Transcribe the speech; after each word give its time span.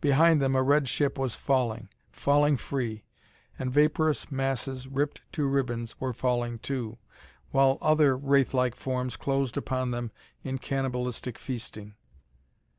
Behind 0.00 0.40
them 0.40 0.56
a 0.56 0.62
red 0.62 0.88
ship 0.88 1.18
was 1.18 1.34
falling 1.34 1.90
falling 2.10 2.56
free! 2.56 3.04
And 3.58 3.70
vaporous 3.70 4.32
masses, 4.32 4.86
ripped 4.88 5.20
to 5.32 5.46
ribbons, 5.46 6.00
were 6.00 6.14
falling, 6.14 6.58
too, 6.58 6.96
while 7.50 7.76
other 7.82 8.16
wraith 8.16 8.54
like 8.54 8.74
forms 8.74 9.18
closed 9.18 9.58
upon 9.58 9.90
them 9.90 10.12
in 10.42 10.56
cannibalistic 10.56 11.36
feasting. 11.38 11.94